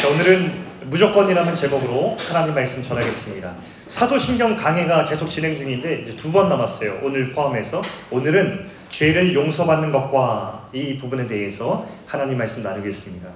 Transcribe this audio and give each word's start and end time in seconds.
자, 0.00 0.08
오늘은 0.08 0.68
무조건이라는 0.90 1.54
제목으로 1.54 2.16
하나님 2.28 2.54
말씀 2.54 2.82
전하겠습니다. 2.82 3.52
사도신경 3.88 4.56
강해가 4.56 5.04
계속 5.06 5.28
진행 5.28 5.56
중인데 5.56 6.02
이제 6.02 6.16
두 6.16 6.32
번 6.32 6.48
남았어요. 6.48 7.00
오늘 7.02 7.32
포함해서 7.32 7.82
오늘은 8.10 8.68
죄를 8.90 9.34
용서받는 9.34 9.90
것과 9.92 10.68
이 10.72 10.98
부분에 10.98 11.26
대해서 11.26 11.86
하나님 12.06 12.38
말씀 12.38 12.62
나누겠습니다. 12.62 13.28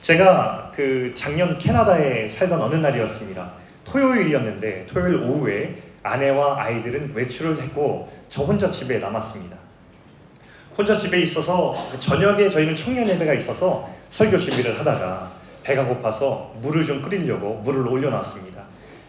제가 0.00 0.72
그 0.74 1.12
작년 1.14 1.58
캐나다에 1.58 2.26
살던 2.28 2.60
어느 2.60 2.76
날이었습니다. 2.76 3.50
토요일이었는데 3.84 4.86
토요일 4.88 5.16
오후에 5.16 5.82
아내와 6.02 6.62
아이들은 6.62 7.12
외출을 7.14 7.62
했고 7.62 8.12
저 8.28 8.42
혼자 8.42 8.70
집에 8.70 8.98
남았습니다. 8.98 9.56
혼자 10.76 10.94
집에 10.94 11.20
있어서 11.20 11.74
그 11.90 11.98
저녁에 11.98 12.48
저희는 12.48 12.76
청년 12.76 13.08
예배가 13.08 13.32
있어서 13.34 13.88
설교 14.08 14.38
준비를 14.38 14.78
하다가 14.78 15.37
배가 15.68 15.84
고파서 15.84 16.54
물을 16.62 16.82
좀 16.82 17.02
끓이려고 17.02 17.56
물을 17.56 17.86
올려놨습니다. 17.86 18.62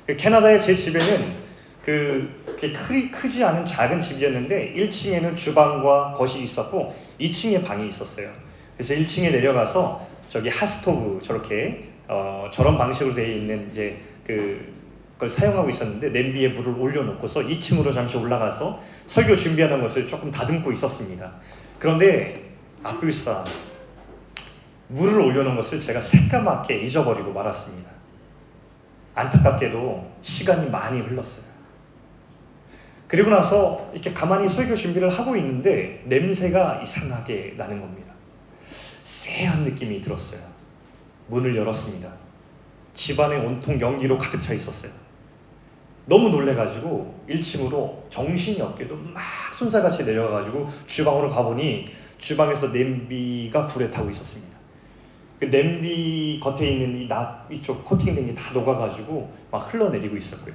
그 0.06 0.18
캐나다의 0.18 0.62
제 0.62 0.76
집에는 0.76 1.34
그 1.82 2.30
크기 2.58 3.10
크지 3.10 3.46
않은 3.46 3.64
작은 3.64 4.02
집이었는데 4.02 4.74
1층에는 4.76 5.38
주방과 5.38 6.14
거실이 6.16 6.44
있었고 6.44 6.94
2층에 7.22 7.66
방이 7.66 7.88
있었어요. 7.88 8.30
그래서 8.76 8.94
1층에 8.94 9.32
내려가서 9.32 10.06
저기 10.28 10.50
핫스토브 10.50 11.22
저렇게 11.22 11.92
어, 12.10 12.50
저런 12.52 12.78
방식으로 12.78 13.16
되어 13.16 13.26
있는 13.26 13.70
이제 13.72 13.98
그 14.28 14.78
그걸 15.14 15.30
사용하고 15.30 15.70
있었는데 15.70 16.10
냄비에 16.10 16.50
물을 16.50 16.74
올려놓고서 16.74 17.42
2층으로 17.42 17.94
잠시 17.94 18.18
올라가서 18.18 18.82
설교 19.08 19.36
준비하는 19.38 19.82
것을 19.82 20.10
조금 20.10 20.30
다듬고 20.30 20.74
있었습니다. 20.74 21.32
그런데 21.78 22.52
아뿔싸 22.84 23.46
물을 24.90 25.20
올려놓은 25.22 25.56
것을 25.56 25.80
제가 25.82 26.02
새까맣게 26.02 26.82
잊어버리고 26.82 27.32
말았습니다. 27.32 27.90
안타깝게도 29.16 30.12
시간이 30.22 30.70
많이 30.70 31.00
흘렀어요. 31.02 31.50
그리고 33.08 33.30
나서 33.30 33.90
이렇게 33.94 34.14
가만히 34.14 34.48
설교 34.48 34.76
준비를 34.76 35.10
하고 35.10 35.36
있는데 35.36 36.04
냄새가 36.06 36.82
이상하게 36.84 37.56
나는 37.58 37.80
겁니다. 37.80 38.14
쎄한 38.70 39.64
느낌이 39.64 40.02
들었어요. 40.02 40.42
문을 41.28 41.56
열었습니다. 41.56 42.12
집안에 42.94 43.38
온통 43.38 43.80
연기로 43.80 44.18
가득 44.18 44.42
차 44.42 44.54
있었어요. 44.54 44.92
너무 46.06 46.30
놀래가지고 46.30 47.26
1층으로 47.30 48.10
정신이 48.10 48.62
없게도 48.62 48.96
막 48.96 49.24
손살같이 49.56 50.06
내려가가지고 50.06 50.70
주방으로 50.88 51.30
가보니 51.30 51.90
주방에서 52.18 52.72
냄비가 52.72 53.68
불에 53.68 53.90
타고 53.90 54.10
있었습니다. 54.10 54.49
그 55.40 55.46
냄비 55.46 56.40
겉에 56.44 56.72
있는 56.72 57.02
이 57.02 57.08
납, 57.08 57.48
이쪽 57.52 57.86
코팅된 57.86 58.28
게 58.28 58.36
다 58.36 58.54
녹아가지고 58.54 59.32
막 59.52 59.74
흘러내리고 59.74 60.18
있었고요. 60.18 60.54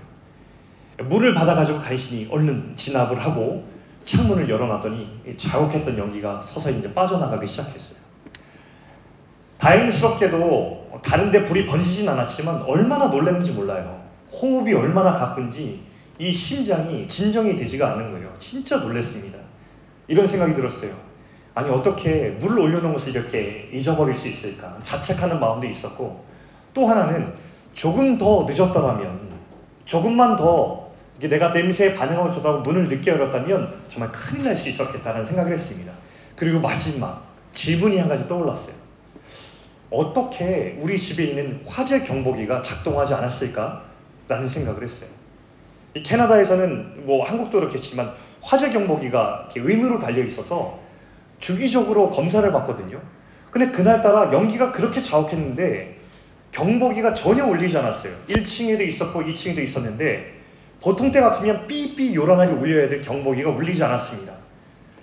물을 1.09 1.35
받아가지고 1.35 1.81
간신히 1.81 2.29
얼른 2.31 2.75
진압을 2.77 3.19
하고 3.19 3.65
창문을 4.05 4.49
열어놨더니 4.49 5.35
자욱했던 5.37 5.97
연기가 5.99 6.41
서서히 6.41 6.79
이제 6.79 6.93
빠져나가기 6.93 7.47
시작했어요. 7.47 8.05
다행스럽게도 9.59 11.01
다른데 11.03 11.45
불이 11.47 11.67
번지진 11.67 12.09
않았지만 12.09 12.63
얼마나 12.63 13.07
놀랐는지 13.07 13.53
몰라요. 13.53 14.05
호흡이 14.31 14.75
얼마나 14.75 15.13
가쁜지 15.17 15.81
이 16.19 16.31
심장이 16.33 17.09
진정이 17.09 17.57
되지가 17.57 17.93
않는 17.93 18.13
거예요. 18.13 18.35
진짜 18.39 18.77
놀랐습니다. 18.79 19.39
이런 20.07 20.27
생각이 20.27 20.55
들었어요. 20.55 20.93
아니 21.55 21.71
어떻게 21.71 22.31
물을 22.41 22.59
올려놓은 22.59 22.93
것을 22.93 23.15
이렇게 23.15 23.71
잊어버릴 23.73 24.15
수 24.15 24.29
있을까? 24.29 24.77
자책하는 24.83 25.39
마음도 25.39 25.67
있었고 25.67 26.25
또 26.73 26.87
하나는 26.87 27.33
조금 27.73 28.19
더 28.19 28.45
늦었더라면 28.49 29.35
조금만 29.85 30.37
더 30.37 30.91
내가 31.21 31.51
냄새에 31.53 31.95
반응하고 31.95 32.33
저다고 32.33 32.61
문을 32.61 32.89
늦게 32.89 33.13
열었다면 33.13 33.85
정말 33.89 34.11
큰일 34.11 34.45
날 34.45 34.57
수 34.57 34.69
있었겠다는 34.69 35.25
생각을 35.25 35.53
했습니다. 35.53 35.93
그리고 36.35 36.59
마지막 36.59 37.23
지분이 37.53 37.99
한 37.99 38.09
가지 38.09 38.29
떠올랐어요. 38.29 38.75
어떻게 39.91 40.77
우리 40.81 40.99
집에 40.99 41.25
있는 41.25 41.61
화재 41.67 42.01
경보기가 42.03 42.63
작동하지 42.63 43.15
않았을까라는 43.15 44.49
생각을 44.49 44.83
했어요. 44.83 45.11
이 45.95 46.03
캐나다에서는 46.03 47.07
뭐 47.07 47.25
한국도 47.25 47.61
그렇겠지만 47.61 48.11
화재 48.41 48.71
경보기가 48.71 49.49
의무로 49.55 50.01
달려 50.01 50.25
있어서 50.25 50.81
주기적으로 51.39 52.11
검사를 52.11 52.51
받거든요. 52.51 53.01
근데 53.51 53.71
그날따라 53.71 54.33
연기가 54.33 54.73
그렇게 54.73 55.01
자욱했는데 55.01 56.01
경보기가 56.53 57.15
전혀 57.15 57.45
울리지 57.45 57.79
않았어요. 57.79 58.27
1층에도 58.29 58.81
있었고 58.81 59.23
2층에도 59.23 59.59
있었는데 59.59 60.35
보통 60.81 61.11
때 61.11 61.21
같으면 61.21 61.67
삐삐 61.67 62.15
요란하게 62.15 62.53
울려야 62.53 62.89
될 62.89 63.01
경보기가 63.01 63.51
울리지 63.51 63.83
않았습니다. 63.83 64.35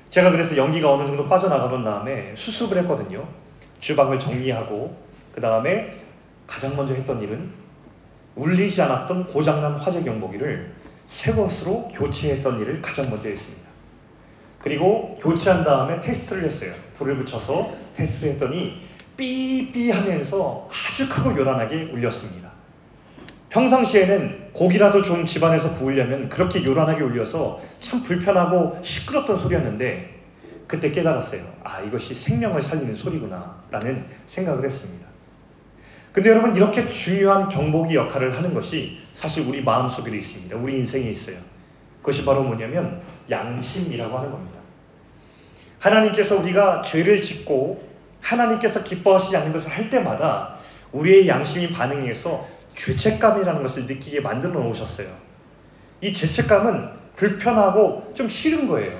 제가 0.09 0.31
그래서 0.31 0.57
연기가 0.57 0.93
어느 0.93 1.07
정도 1.07 1.27
빠져나가본 1.27 1.83
다음에 1.83 2.33
수습을 2.35 2.77
했거든요. 2.79 3.27
주방을 3.79 4.19
정리하고 4.19 4.95
그 5.33 5.41
다음에 5.41 5.95
가장 6.45 6.75
먼저 6.75 6.93
했던 6.93 7.21
일은 7.21 7.49
울리지 8.35 8.81
않았던 8.81 9.27
고장난 9.27 9.73
화재 9.73 10.03
경보기를 10.03 10.73
새 11.07 11.33
것으로 11.33 11.89
교체했던 11.93 12.59
일을 12.59 12.81
가장 12.81 13.09
먼저 13.09 13.29
했습니다. 13.29 13.60
그리고 14.63 15.17
교체한 15.21 15.63
다음에 15.63 15.99
테스트를 16.01 16.43
했어요. 16.43 16.73
불을 16.95 17.17
붙여서 17.17 17.73
테스트를 17.95 18.33
했더니 18.33 18.81
삐삐 19.17 19.91
하면서 19.91 20.69
아주 20.71 21.09
크고 21.09 21.37
요란하게 21.37 21.91
울렸습니다. 21.93 22.51
평상시에는 23.49 24.51
고기라도 24.53 25.01
좀 25.01 25.25
집안에서 25.25 25.75
구우려면 25.75 26.29
그렇게 26.29 26.63
요란하게 26.63 27.03
울려서 27.03 27.61
참 27.79 28.01
불편하고 28.03 28.79
시끄럽던 28.81 29.37
소리였는데 29.37 30.21
그때 30.67 30.89
깨달았어요. 30.89 31.41
아, 31.65 31.81
이것이 31.81 32.15
생명을 32.15 32.61
살리는 32.61 32.95
소리구나. 32.95 33.61
라는 33.69 34.05
생각을 34.25 34.63
했습니다. 34.63 35.05
근데 36.13 36.29
여러분, 36.29 36.55
이렇게 36.55 36.87
중요한 36.87 37.49
경보기 37.49 37.95
역할을 37.95 38.37
하는 38.37 38.53
것이 38.53 38.99
사실 39.11 39.47
우리 39.47 39.61
마음속에도 39.61 40.15
있습니다. 40.15 40.55
우리 40.55 40.77
인생에 40.79 41.09
있어요. 41.09 41.37
그것이 41.99 42.25
바로 42.25 42.43
뭐냐면 42.43 43.01
양심이라고 43.29 44.17
하는 44.17 44.31
겁니다. 44.31 44.59
하나님께서 45.79 46.41
우리가 46.41 46.81
죄를 46.81 47.21
짓고 47.21 47.89
하나님께서 48.21 48.83
기뻐하시지 48.83 49.35
않는 49.37 49.53
것을 49.53 49.71
할 49.71 49.89
때마다 49.89 50.55
우리의 50.91 51.27
양심이 51.27 51.71
반응해서 51.71 52.47
죄책감이라는 52.75 53.63
것을 53.63 53.85
느끼게 53.85 54.21
만들어 54.21 54.53
놓으셨어요. 54.53 55.07
이 56.01 56.13
죄책감은 56.13 56.89
불편하고 57.15 58.11
좀 58.15 58.27
싫은 58.27 58.67
거예요. 58.67 58.99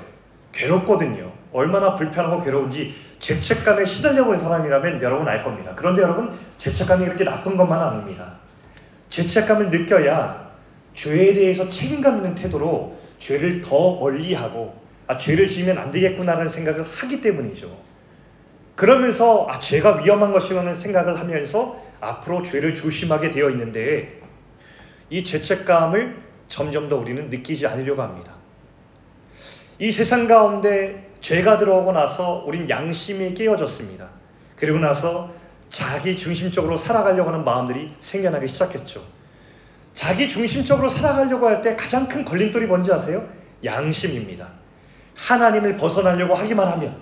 괴롭거든요. 0.52 1.32
얼마나 1.52 1.96
불편하고 1.96 2.42
괴로운지 2.42 2.94
죄책감에 3.18 3.84
시달려 3.84 4.24
본 4.24 4.36
사람이라면 4.36 5.02
여러분 5.02 5.28
알 5.28 5.44
겁니다. 5.44 5.72
그런데 5.76 6.02
여러분, 6.02 6.36
죄책감이 6.58 7.04
그렇게 7.04 7.24
나쁜 7.24 7.56
것만 7.56 7.78
아닙니다. 7.78 8.34
죄책감을 9.08 9.70
느껴야 9.70 10.50
죄에 10.94 11.34
대해서 11.34 11.68
책임감 11.68 12.16
있는 12.16 12.34
태도로 12.34 12.98
죄를 13.22 13.62
더 13.62 14.00
멀리 14.00 14.34
하고 14.34 14.74
아, 15.06 15.16
죄를 15.16 15.46
지으면 15.46 15.78
안 15.78 15.92
되겠구나라는 15.92 16.48
생각을 16.48 16.82
하기 16.82 17.20
때문이죠. 17.20 17.70
그러면서 18.74 19.46
아, 19.48 19.60
죄가 19.60 19.98
위험한 19.98 20.32
것이라는 20.32 20.74
생각을 20.74 21.20
하면서 21.20 21.80
앞으로 22.00 22.42
죄를 22.42 22.74
조심하게 22.74 23.30
되어 23.30 23.50
있는데 23.50 24.20
이 25.08 25.22
죄책감을 25.22 26.20
점점 26.48 26.88
더 26.88 26.96
우리는 26.96 27.30
느끼지 27.30 27.66
않으려고 27.68 28.02
합니다. 28.02 28.32
이 29.78 29.92
세상 29.92 30.26
가운데 30.26 31.10
죄가 31.20 31.58
들어오고 31.58 31.92
나서 31.92 32.42
우린 32.44 32.68
양심이 32.68 33.34
깨어졌습니다. 33.34 34.08
그리고 34.56 34.78
나서 34.78 35.32
자기 35.68 36.16
중심적으로 36.16 36.76
살아가려고 36.76 37.30
하는 37.30 37.44
마음들이 37.44 37.94
생겨나기 38.00 38.48
시작했죠. 38.48 39.11
자기 39.92 40.28
중심적으로 40.28 40.88
살아가려고 40.88 41.48
할 41.48 41.62
때 41.62 41.76
가장 41.76 42.08
큰 42.08 42.24
걸림돌이 42.24 42.66
뭔지 42.66 42.92
아세요? 42.92 43.22
양심입니다. 43.64 44.48
하나님을 45.16 45.76
벗어나려고 45.76 46.34
하기만 46.34 46.66
하면 46.72 46.96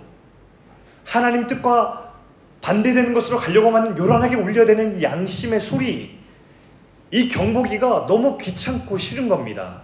하나님 1.06 1.46
뜻과 1.46 2.12
반대되는 2.60 3.14
것으로 3.14 3.38
가려고 3.38 3.74
하면 3.74 3.96
요란하게 3.96 4.34
울려대는 4.36 5.02
양심의 5.02 5.60
소리 5.60 6.18
이 7.10 7.28
경보기가 7.28 8.06
너무 8.06 8.36
귀찮고 8.38 8.98
싫은 8.98 9.28
겁니다. 9.28 9.82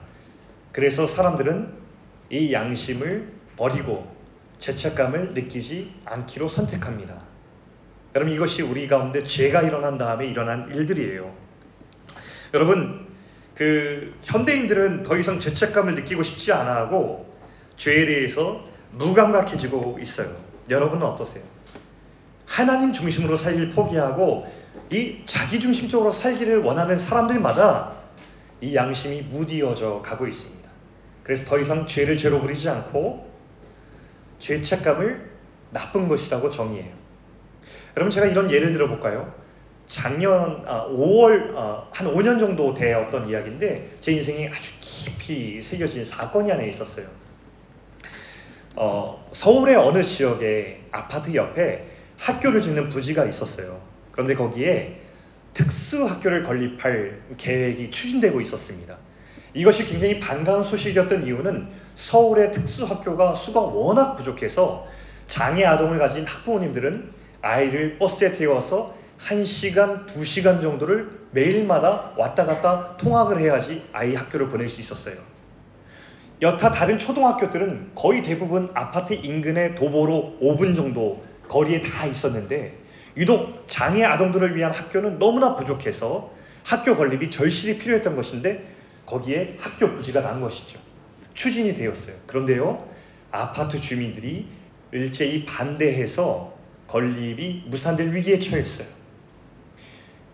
그래서 0.73 1.07
사람들은 1.07 1.73
이 2.31 2.53
양심을 2.53 3.33
버리고 3.57 4.15
죄책감을 4.59 5.33
느끼지 5.35 5.95
않기로 6.05 6.49
선택합니다. 6.49 7.15
여러분 8.15 8.33
이것이 8.35 8.63
우리 8.63 8.87
가운데 8.89 9.23
죄가 9.23 9.63
일어난 9.63 9.97
다음에 9.97 10.27
일어난 10.27 10.71
일들이에요. 10.75 11.46
여러분 12.57 13.07
그 13.55 14.15
현대인들은 14.23 15.03
더 15.03 15.15
이상 15.19 15.39
죄책감을 15.39 15.95
느끼고 15.95 16.23
싶지 16.23 16.53
않아 16.53 16.75
하고 16.77 17.37
죄에 17.77 18.07
대해서 18.07 18.65
무감각해지고 18.93 19.99
있어요. 20.01 20.29
여러분은 20.71 21.07
어떠세요? 21.07 21.45
하나님 22.47 22.95
중심으로 22.95 23.37
살길 23.37 23.73
포기하고 23.73 24.51
이 24.91 25.21
자기 25.27 25.61
중심적으로 25.61 26.11
살기를 26.11 26.63
원하는 26.63 26.97
사람들마다 26.97 27.93
이 28.63 28.75
양심이 28.75 29.21
무디어져 29.31 30.01
가고 30.03 30.27
있습니다. 30.27 30.67
그래서 31.23 31.45
더 31.47 31.59
이상 31.59 31.87
죄를 31.87 32.17
죄로 32.17 32.41
부리지 32.41 32.71
않고 32.71 33.31
죄책감을 34.39 35.31
나쁜 35.73 36.09
것이라고 36.09 36.51
정의해요. 36.51 36.95
여러분 37.99 38.11
제가 38.11 38.27
이런 38.27 38.51
예를 38.51 38.73
들어볼까요? 38.73 39.46
작년 39.87 40.63
아, 40.67 40.87
5월 40.89 41.55
아, 41.57 41.87
한 41.93 42.13
5년 42.13 42.39
정도 42.39 42.75
되었던 42.75 43.29
이야기인데 43.29 43.97
제 44.01 44.13
인생에 44.13 44.49
아주 44.49 44.73
깊이 44.81 45.63
새겨진 45.63 46.05
사건이 46.05 46.51
하나 46.51 46.63
있었어요. 46.63 47.07
어, 48.75 49.29
서울의 49.33 49.77
어느 49.77 50.03
지역에 50.03 50.83
아파트 50.91 51.35
옆에 51.35 51.89
학교를 52.19 52.61
짓는 52.61 52.89
부지가 52.89 53.25
있었어요. 53.25 53.81
그런데 54.11 54.35
거기에 54.35 55.01
특수 55.55 56.05
학교를 56.05 56.43
건립할 56.43 57.23
계획이 57.37 57.91
추진되고 57.91 58.41
있었습니다. 58.41 58.97
이것이 59.55 59.89
굉장히 59.89 60.21
반가운 60.21 60.63
소식이었던 60.63 61.25
이유는 61.25 61.69
서울의 61.95 62.53
특수 62.53 62.85
학교가 62.85 63.35
수가 63.35 63.61
워낙 63.61 64.17
부족해서 64.17 64.87
장애 65.27 65.65
아동을 65.65 65.99
가진 65.99 66.27
학부모님들은 66.27 67.11
아이를 67.41 67.97
버스에 67.97 68.33
태워서 68.33 68.96
1시간, 69.19 70.07
2시간 70.07 70.61
정도를 70.61 71.11
매일마다 71.33 72.13
왔다 72.17 72.45
갔다 72.45 72.97
통학을 72.97 73.41
해야지 73.41 73.85
아이 73.93 74.15
학교를 74.15 74.49
보낼 74.49 74.69
수 74.69 74.81
있었어요. 74.81 75.17
여타 76.43 76.71
다른 76.71 76.99
초등학교들은 76.99 77.93
거의 77.95 78.23
대부분 78.23 78.71
아파트 78.75 79.15
인근의 79.15 79.75
도보로 79.75 80.39
5분 80.41 80.77
정도 80.77 81.25
거리에 81.49 81.81
다 81.81 82.05
있었는데 82.07 82.79
유독 83.17 83.67
장애 83.67 84.05
아동들을 84.05 84.55
위한 84.55 84.73
학교는 84.73 85.19
너무나 85.19 85.57
부족해서 85.57 86.31
학교 86.63 86.97
건립이 86.97 87.31
절실히 87.31 87.79
필요했던 87.79 88.15
것인데 88.17 88.67
거기에 89.07 89.57
학교 89.59 89.95
부지가 89.95 90.21
난 90.21 90.41
것이죠. 90.41 90.79
추진이 91.33 91.75
되었어요. 91.75 92.17
그런데요, 92.27 92.87
아파트 93.31 93.79
주민들이 93.79 94.49
일제히 94.93 95.45
반대해서 95.45 96.55
건립이 96.89 97.65
무산될 97.67 98.15
위기에 98.15 98.39
처했어요. 98.39 98.96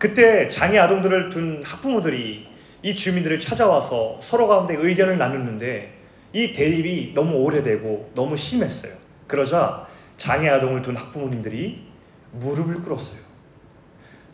그때 0.02 0.48
장애 0.48 0.78
아동들을 0.78 1.30
둔 1.30 1.62
학부모들이 1.64 2.44
이 2.82 2.94
주민들을 2.96 3.38
찾아와서 3.38 4.18
서로 4.20 4.48
가운데 4.48 4.74
의견을 4.74 5.16
나눴는데 5.16 5.96
이 6.32 6.52
대립이 6.52 7.12
너무 7.14 7.36
오래되고 7.36 8.10
너무 8.12 8.36
심했어요. 8.36 8.94
그러자 9.28 9.86
장애 10.16 10.48
아동을 10.48 10.82
둔 10.82 10.96
학부모님들이 10.96 11.84
무릎을 12.32 12.82
꿇었어요. 12.82 13.20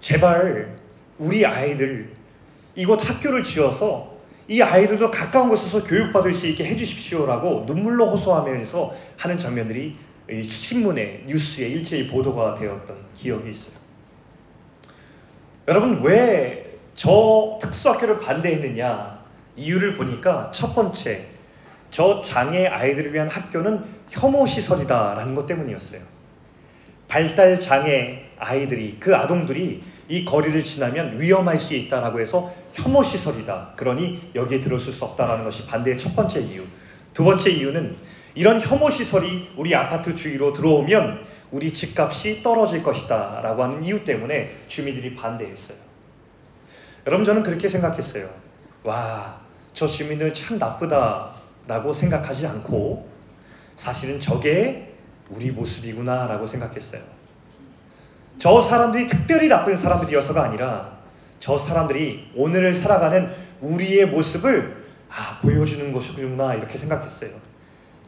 제발 0.00 0.78
우리 1.18 1.44
아이들 1.44 2.12
이곳 2.74 3.06
학교를 3.06 3.42
지어서 3.42 4.16
이 4.48 4.62
아이들도 4.62 5.10
가까운 5.10 5.50
곳에서 5.50 5.84
교육받을 5.84 6.32
수 6.32 6.46
있게 6.46 6.64
해주십시오라고 6.64 7.64
눈물로 7.66 8.06
호소하면서 8.06 8.94
하는 9.18 9.36
장면들이 9.36 9.98
신문에 10.42 11.24
뉴스에 11.26 11.68
일제히 11.68 12.08
보도가 12.08 12.54
되었던 12.54 12.96
기억이 13.14 13.50
있어요. 13.50 13.87
여러분 15.68 16.02
왜 16.02 16.68
저 16.98 17.56
특수학교를 17.62 18.18
반대했느냐 18.18 19.20
이유를 19.54 19.96
보니까 19.96 20.50
첫 20.50 20.74
번째 20.74 21.26
저 21.90 22.20
장애 22.20 22.66
아이들을 22.66 23.14
위한 23.14 23.28
학교는 23.28 23.84
혐오 24.08 24.44
시설이다라는 24.44 25.36
것 25.36 25.46
때문이었어요. 25.46 26.00
발달 27.06 27.60
장애 27.60 28.30
아이들이 28.36 28.96
그 28.98 29.14
아동들이 29.14 29.84
이 30.08 30.24
거리를 30.24 30.60
지나면 30.64 31.20
위험할 31.20 31.56
수 31.56 31.74
있다라고 31.74 32.18
해서 32.18 32.52
혐오 32.72 33.04
시설이다. 33.04 33.74
그러니 33.76 34.32
여기에 34.34 34.60
들어설 34.60 34.92
수 34.92 35.04
없다라는 35.04 35.44
것이 35.44 35.68
반대의 35.68 35.96
첫 35.96 36.16
번째 36.16 36.40
이유. 36.40 36.64
두 37.14 37.22
번째 37.22 37.48
이유는 37.48 37.96
이런 38.34 38.60
혐오 38.60 38.90
시설이 38.90 39.50
우리 39.56 39.72
아파트 39.72 40.16
주위로 40.16 40.52
들어오면 40.52 41.27
우리 41.50 41.72
집값이 41.72 42.42
떨어질 42.42 42.82
것이다 42.82 43.40
라고 43.42 43.62
하는 43.62 43.82
이유 43.82 44.04
때문에 44.04 44.52
주민들이 44.68 45.14
반대했어요. 45.14 45.78
여러분 47.06 47.24
저는 47.24 47.42
그렇게 47.42 47.68
생각했어요. 47.68 48.28
와, 48.82 49.40
저 49.72 49.86
주민들 49.86 50.32
참 50.34 50.58
나쁘다 50.58 51.34
라고 51.66 51.92
생각하지 51.92 52.46
않고 52.46 53.08
사실은 53.76 54.20
저게 54.20 54.94
우리 55.30 55.50
모습이구나 55.50 56.26
라고 56.26 56.46
생각했어요. 56.46 57.02
저 58.38 58.60
사람들이 58.60 59.08
특별히 59.08 59.48
나쁜 59.48 59.76
사람들이어서가 59.76 60.42
아니라 60.42 60.98
저 61.38 61.56
사람들이 61.56 62.32
오늘을 62.34 62.74
살아가는 62.74 63.30
우리의 63.60 64.06
모습을 64.06 64.76
아, 65.10 65.38
보여주는 65.40 65.92
것이구나 65.92 66.54
이렇게 66.54 66.76
생각했어요. 66.76 67.30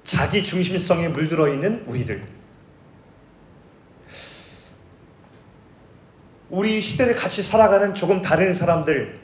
자기 0.04 0.42
중심성에 0.42 1.08
물들어 1.08 1.48
있는 1.48 1.84
우리들. 1.86 2.39
우리 6.50 6.80
시대를 6.80 7.14
같이 7.16 7.42
살아가는 7.42 7.94
조금 7.94 8.20
다른 8.20 8.52
사람들, 8.52 9.18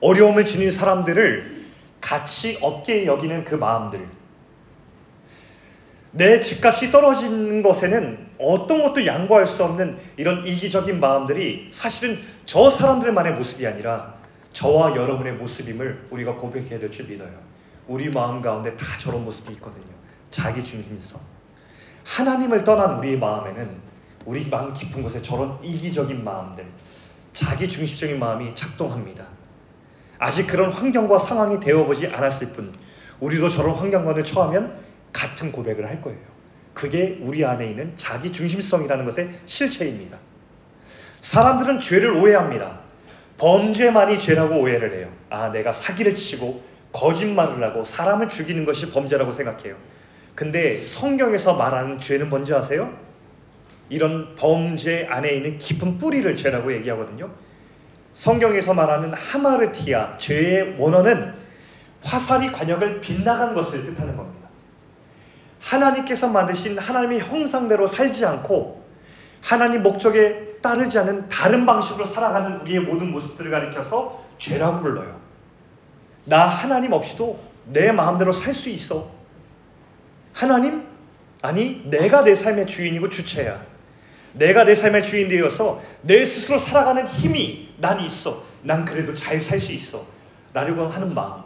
어려움을 0.00 0.44
지닌 0.44 0.70
사람들을 0.70 1.66
같이 2.00 2.58
어깨에 2.62 3.06
여기는 3.06 3.44
그 3.44 3.54
마음들. 3.54 4.00
내 6.12 6.40
집값이 6.40 6.90
떨어지는 6.90 7.62
것에는 7.62 8.26
어떤 8.38 8.82
것도 8.82 9.04
양보할 9.04 9.46
수 9.46 9.64
없는 9.64 9.98
이런 10.16 10.46
이기적인 10.46 10.98
마음들이 10.98 11.68
사실은 11.70 12.18
저 12.46 12.70
사람들만의 12.70 13.34
모습이 13.34 13.66
아니라 13.66 14.14
저와 14.52 14.96
여러분의 14.96 15.34
모습임을 15.34 16.06
우리가 16.10 16.34
고백해야 16.36 16.78
될 16.78 16.90
줄 16.90 17.06
믿어요. 17.06 17.30
우리 17.86 18.08
마음 18.08 18.40
가운데 18.40 18.74
다 18.76 18.86
저런 18.98 19.24
모습이 19.24 19.52
있거든요. 19.54 19.84
자기 20.30 20.64
중심성. 20.64 21.20
하나님을 22.04 22.64
떠난 22.64 22.98
우리의 22.98 23.18
마음에는 23.18 23.85
우리 24.26 24.44
마음 24.50 24.74
깊은 24.74 25.02
곳에 25.02 25.22
저런 25.22 25.56
이기적인 25.62 26.22
마음들, 26.22 26.66
자기 27.32 27.68
중심적인 27.68 28.18
마음이 28.18 28.54
작동합니다. 28.54 29.24
아직 30.18 30.48
그런 30.48 30.70
환경과 30.70 31.18
상황이 31.18 31.60
되어보지 31.60 32.08
않았을 32.08 32.52
뿐, 32.54 32.74
우리도 33.20 33.48
저런 33.48 33.74
환경관을 33.74 34.24
처하면 34.24 34.78
같은 35.12 35.52
고백을 35.52 35.88
할 35.88 36.02
거예요. 36.02 36.18
그게 36.74 37.18
우리 37.22 37.44
안에 37.44 37.70
있는 37.70 37.92
자기 37.94 38.30
중심성이라는 38.32 39.04
것의 39.08 39.30
실체입니다. 39.46 40.18
사람들은 41.20 41.78
죄를 41.78 42.10
오해합니다. 42.10 42.80
범죄만이 43.38 44.18
죄라고 44.18 44.60
오해를 44.60 44.98
해요. 44.98 45.12
아, 45.30 45.48
내가 45.50 45.70
사기를 45.70 46.14
치고 46.14 46.62
거짓말을 46.92 47.62
하고 47.62 47.84
사람을 47.84 48.28
죽이는 48.28 48.64
것이 48.64 48.90
범죄라고 48.90 49.30
생각해요. 49.30 49.76
근데 50.34 50.84
성경에서 50.84 51.54
말하는 51.54 51.98
죄는 51.98 52.28
뭔지 52.28 52.52
아세요? 52.52 53.05
이런 53.88 54.34
범죄 54.34 55.06
안에 55.10 55.32
있는 55.34 55.58
깊은 55.58 55.98
뿌리를 55.98 56.36
죄라고 56.36 56.72
얘기하거든요. 56.74 57.30
성경에서 58.14 58.74
말하는 58.74 59.12
하마르티아, 59.12 60.16
죄의 60.16 60.76
원어는 60.78 61.34
화살이 62.02 62.50
관역을 62.50 63.00
빗나간 63.00 63.54
것을 63.54 63.84
뜻하는 63.84 64.16
겁니다. 64.16 64.48
하나님께서 65.60 66.28
만드신 66.28 66.78
하나님의 66.78 67.20
형상대로 67.20 67.86
살지 67.86 68.24
않고 68.24 68.84
하나님 69.42 69.82
목적에 69.82 70.58
따르지 70.62 70.98
않은 70.98 71.28
다른 71.28 71.66
방식으로 71.66 72.06
살아가는 72.06 72.60
우리의 72.60 72.80
모든 72.80 73.10
모습들을 73.12 73.50
가리켜서 73.50 74.24
죄라고 74.38 74.80
불러요. 74.80 75.20
나 76.24 76.46
하나님 76.46 76.92
없이도 76.92 77.38
내 77.66 77.92
마음대로 77.92 78.32
살 78.32 78.54
수 78.54 78.68
있어. 78.70 79.08
하나님? 80.32 80.84
아니, 81.42 81.82
내가 81.86 82.24
내 82.24 82.34
삶의 82.34 82.66
주인이고 82.66 83.08
주체야. 83.08 83.75
내가 84.36 84.64
내 84.64 84.74
삶의 84.74 85.02
주인 85.02 85.28
되어서 85.28 85.80
내 86.02 86.24
스스로 86.24 86.58
살아가는 86.58 87.06
힘이 87.06 87.74
난 87.78 88.00
있어. 88.00 88.42
난 88.62 88.84
그래도 88.84 89.14
잘 89.14 89.40
살 89.40 89.58
수 89.58 89.72
있어. 89.72 90.04
라려고 90.52 90.86
하는 90.88 91.14
마음. 91.14 91.42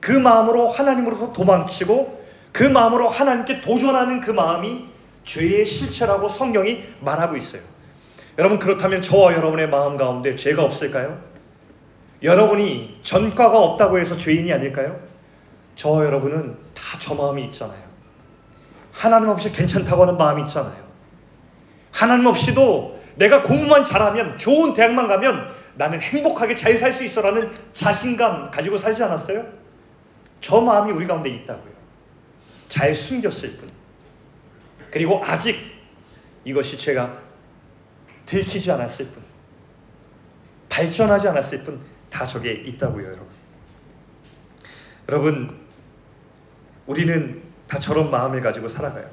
그 0.00 0.12
마음으로 0.12 0.68
하나님으로부터 0.68 1.32
도망치고 1.32 2.22
그 2.52 2.64
마음으로 2.64 3.08
하나님께 3.08 3.60
도전하는 3.60 4.20
그 4.20 4.30
마음이 4.30 4.86
죄의 5.24 5.64
실체라고 5.64 6.28
성경이 6.28 6.82
말하고 7.00 7.36
있어요. 7.36 7.62
여러분 8.38 8.58
그렇다면 8.58 9.02
저와 9.02 9.34
여러분의 9.34 9.68
마음 9.68 9.96
가운데 9.96 10.34
죄가 10.34 10.64
없을까요? 10.64 11.20
여러분이 12.22 13.00
전과가 13.02 13.58
없다고 13.58 13.98
해서 13.98 14.16
죄인이 14.16 14.52
아닐까요? 14.52 14.98
저와 15.76 16.04
여러분은 16.04 16.56
다 16.74 16.98
저 16.98 17.14
마음이 17.14 17.44
있잖아요. 17.46 17.80
하나님 18.92 19.28
없이 19.28 19.50
괜찮다고 19.50 20.02
하는 20.02 20.16
마음이 20.16 20.42
있잖아요. 20.42 20.91
하나님 21.92 22.26
없이도 22.26 23.00
내가 23.16 23.42
공부만 23.42 23.84
잘하면 23.84 24.38
좋은 24.38 24.74
대학만 24.74 25.06
가면 25.06 25.54
나는 25.74 26.00
행복하게 26.00 26.54
잘 26.54 26.76
살 26.78 26.92
수 26.92 27.04
있어라는 27.04 27.52
자신감 27.72 28.50
가지고 28.50 28.76
살지 28.78 29.02
않았어요? 29.04 29.46
저 30.40 30.60
마음이 30.60 30.92
우리 30.92 31.06
가운데 31.06 31.30
있다고요. 31.30 31.72
잘 32.68 32.94
숨겼을 32.94 33.56
뿐. 33.58 33.70
그리고 34.90 35.22
아직 35.24 35.56
이것이 36.44 36.76
제가 36.76 37.18
들키지 38.26 38.72
않았을 38.72 39.06
뿐. 39.06 39.22
발전하지 40.68 41.28
않았을 41.28 41.64
뿐 41.64 41.92
다 42.12 42.26
저게 42.26 42.52
있다고요, 42.52 43.06
여러분. 43.06 43.26
여러분, 45.08 45.60
우리는 46.86 47.42
다 47.66 47.78
저런 47.78 48.10
마음을 48.10 48.40
가지고 48.42 48.68
살아가요. 48.68 49.10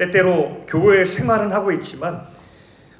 때때로 0.00 0.64
교회 0.66 1.04
생활은 1.04 1.52
하고 1.52 1.70
있지만 1.72 2.22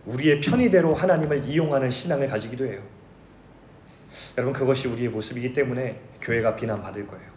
우리의 0.05 0.41
편의대로 0.41 0.95
하나님을 0.95 1.45
이용하는 1.47 1.91
신앙을 1.91 2.29
가지기도 2.29 2.67
해요. 2.67 2.81
여러분 4.37 4.53
그것이 4.53 4.87
우리의 4.89 5.09
모습이기 5.09 5.55
때문에 5.55 5.99
교회가 6.21 6.57
비난받을 6.57 7.07
거예요. 7.07 7.31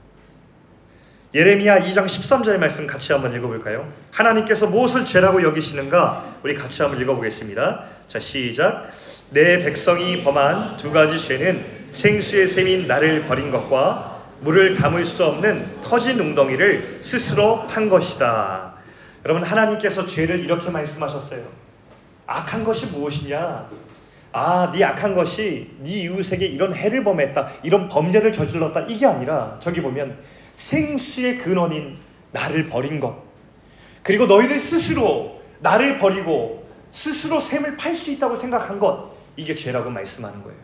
예레미야 1.34 1.80
2장 1.80 2.06
13절 2.06 2.58
말씀 2.58 2.86
같이 2.86 3.14
한번 3.14 3.34
읽어볼까요? 3.34 3.90
하나님께서 4.12 4.68
무엇을 4.68 5.06
죄라고 5.06 5.42
여기시는가? 5.42 6.40
우리 6.44 6.56
같이 6.56 6.82
한번 6.82 7.02
읽어보겠습니다. 7.02 7.86
자 8.08 8.20
시작. 8.20 8.92
내 9.32 9.64
백성이 9.64 10.24
범한 10.24 10.76
두 10.76 10.92
가지 10.92 11.18
죄는 11.18 11.66
생수의 11.92 12.48
샘인 12.48 12.88
나를 12.88 13.26
버린 13.26 13.50
것과 13.50 14.24
물을 14.42 14.76
담을 14.76 15.06
수 15.06 15.24
없는 15.24 15.82
터진 15.82 16.20
웅덩이를 16.20 17.00
스스로 17.02 17.66
판 17.66 17.88
것이다. 17.88 18.73
여러분 19.26 19.44
하나님께서 19.44 20.06
죄를 20.06 20.40
이렇게 20.40 20.70
말씀하셨어요. 20.70 21.44
악한 22.28 22.64
것이 22.64 22.88
무엇이냐? 22.88 23.70
아, 24.32 24.72
네 24.74 24.84
악한 24.84 25.14
것이 25.14 25.72
네 25.80 26.04
이웃에게 26.04 26.46
이런 26.46 26.74
해를 26.74 27.04
범했다, 27.04 27.48
이런 27.64 27.88
범죄를 27.88 28.32
저질렀다 28.32 28.82
이게 28.88 29.06
아니라 29.06 29.58
저기 29.60 29.82
보면 29.82 30.20
생수의 30.56 31.38
근원인 31.38 31.96
나를 32.32 32.68
버린 32.68 33.00
것, 33.00 33.16
그리고 34.02 34.26
너희를 34.26 34.60
스스로 34.60 35.42
나를 35.60 36.00
버리고 36.00 36.68
스스로 36.92 37.40
샘을 37.40 37.78
팔 37.78 37.96
수 37.96 38.12
있다고 38.12 38.36
생각한 38.36 38.80
것 38.80 39.14
이게 39.36 39.54
죄라고 39.54 39.90
말씀하는 39.90 40.44
거예요. 40.44 40.60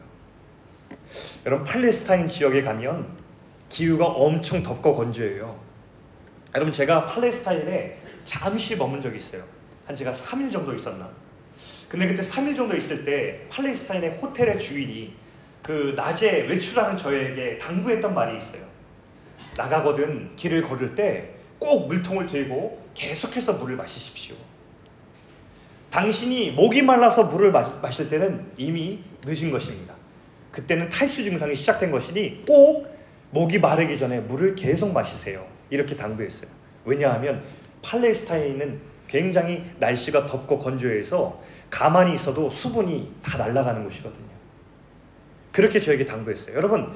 여러분 1.45 1.65
팔레스타인 1.65 2.27
지역에 2.27 2.61
가면 2.61 3.07
기후가 3.69 4.05
엄청 4.05 4.61
덥고 4.61 4.95
건조해요. 4.95 5.57
여러분 6.55 6.71
제가 6.71 7.05
팔레스타인에 7.05 7.98
잠시 8.23 8.75
머문 8.75 9.01
적이 9.01 9.17
있어요. 9.17 9.43
한 9.85 9.95
제가 9.95 10.11
3일 10.11 10.51
정도 10.51 10.73
있었나. 10.73 11.09
근데 11.87 12.07
그때 12.07 12.21
3일 12.21 12.55
정도 12.55 12.75
있을 12.75 13.03
때 13.03 13.45
팔레스타인의 13.49 14.19
호텔의 14.21 14.59
주인이 14.59 15.13
그 15.63 15.93
낮에 15.95 16.47
외출하는 16.47 16.95
저에게 16.95 17.57
당부했던 17.57 18.13
말이 18.13 18.37
있어요. 18.37 18.63
나가거든 19.57 20.35
길을 20.35 20.61
걸을 20.61 20.95
때 20.95 21.39
꼭 21.59 21.87
물통을 21.87 22.25
들고 22.25 22.89
계속해서 22.93 23.53
물을 23.53 23.75
마시십시오. 23.75 24.35
당신이 25.91 26.51
목이 26.51 26.81
말라서 26.81 27.25
물을 27.25 27.51
마실 27.51 28.09
때는 28.09 28.51
이미 28.57 29.03
늦은 29.25 29.51
것입니다. 29.51 29.93
그때는 30.51 30.89
탈수 30.89 31.23
증상이 31.23 31.53
시작된 31.53 31.91
것이니 31.91 32.45
꼭 32.45 32.97
목이 33.31 33.59
마르기 33.59 33.97
전에 33.97 34.21
물을 34.21 34.55
계속 34.55 34.91
마시세요. 34.91 35.45
이렇게 35.69 35.95
당부했어요. 35.95 36.49
왜냐하면 36.85 37.43
팔레스타인은 37.81 38.79
굉장히 39.07 39.63
날씨가 39.79 40.25
덥고 40.25 40.59
건조해서 40.59 41.41
가만히 41.69 42.13
있어도 42.13 42.49
수분이 42.49 43.15
다 43.23 43.37
날아가는 43.37 43.83
곳이거든요. 43.83 44.29
그렇게 45.51 45.79
저에게 45.79 46.05
당부했어요. 46.05 46.55
여러분, 46.55 46.91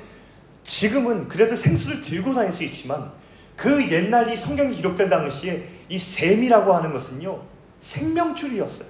지금은 0.63 1.27
그래도 1.27 1.55
생수를 1.55 2.01
들고 2.01 2.33
다닐 2.33 2.53
수 2.53 2.63
있지만 2.63 3.11
그 3.55 3.91
옛날 3.91 4.31
이 4.31 4.35
성경이 4.35 4.73
기록된 4.75 5.09
당시에 5.09 5.67
이 5.89 5.97
샘이라고 5.97 6.73
하는 6.73 6.93
것은요, 6.93 7.41
생명줄이었어요. 7.79 8.87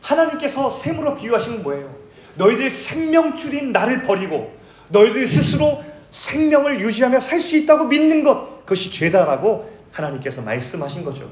하나님께서 0.00 0.70
샘으로 0.70 1.16
비유하시는 1.16 1.62
뭐예요? 1.62 1.94
너희들 2.36 2.70
생명줄인 2.70 3.72
나를 3.72 4.02
버리고 4.04 4.56
너희들 4.88 5.26
스스로 5.26 5.82
생명을 6.10 6.80
유지하며 6.80 7.18
살 7.18 7.40
수 7.40 7.56
있다고 7.56 7.84
믿는 7.86 8.22
것, 8.22 8.60
그것이 8.60 8.90
죄다라고 8.90 9.75
하나님께서 9.96 10.42
말씀하신 10.42 11.04
거죠. 11.04 11.30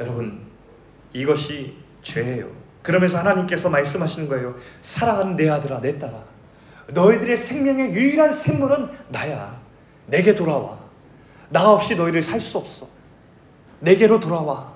여러분, 0.00 0.46
이것이 1.12 1.74
죄예요. 2.02 2.50
그러면서 2.82 3.18
하나님께서 3.18 3.68
말씀하시는 3.70 4.28
거예요. 4.28 4.54
사랑하는 4.82 5.36
내 5.36 5.48
아들아, 5.48 5.80
내 5.80 5.98
딸아. 5.98 6.24
너희들의 6.92 7.36
생명의 7.36 7.92
유일한 7.92 8.32
생물은 8.32 8.88
나야. 9.08 9.60
내게 10.06 10.34
돌아와. 10.34 10.78
나 11.50 11.70
없이 11.70 11.96
너희를 11.96 12.22
살 12.22 12.40
수 12.40 12.58
없어. 12.58 12.88
내게로 13.80 14.20
돌아와. 14.20 14.74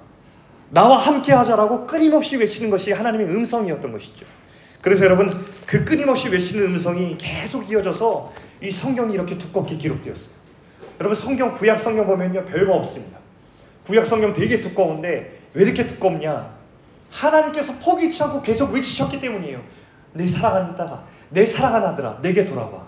나와 0.70 0.96
함께 0.96 1.32
하자라고 1.32 1.86
끊임없이 1.86 2.36
외치는 2.36 2.70
것이 2.70 2.92
하나님의 2.92 3.28
음성이었던 3.28 3.92
것이죠. 3.92 4.26
그래서 4.80 5.04
여러분, 5.04 5.30
그 5.66 5.84
끊임없이 5.84 6.28
외치는 6.28 6.66
음성이 6.66 7.16
계속 7.18 7.70
이어져서 7.70 8.32
이 8.62 8.70
성경이 8.70 9.14
이렇게 9.14 9.36
두껍게 9.36 9.76
기록되었어요. 9.76 10.41
여러분, 11.02 11.16
성경, 11.16 11.52
구약 11.52 11.80
성경 11.80 12.06
보면요, 12.06 12.44
별거 12.44 12.74
없습니다. 12.74 13.18
구약 13.84 14.06
성경 14.06 14.32
되게 14.32 14.60
두꺼운데 14.60 15.40
왜 15.52 15.64
이렇게 15.64 15.84
두껍냐? 15.84 16.48
하나님께서 17.10 17.74
포기치 17.80 18.22
않고 18.22 18.40
계속 18.40 18.72
외치셨기 18.72 19.18
때문이에요. 19.18 19.60
내 20.12 20.28
사랑하는 20.28 20.76
딸아, 20.76 21.04
내 21.30 21.44
사랑하는 21.44 21.88
아들아, 21.88 22.20
내게 22.22 22.46
돌아와. 22.46 22.86